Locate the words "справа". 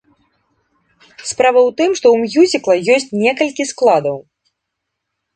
1.31-1.59